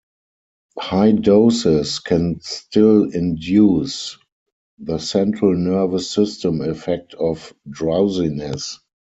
High 0.79 1.11
doses 1.11 1.99
can 1.99 2.39
still 2.41 3.03
induce 3.11 4.17
the 4.79 4.97
central 4.97 5.55
nervous 5.55 6.09
system 6.09 6.61
effect 6.61 7.13
of 7.13 7.53
drowsiness. 7.69 8.79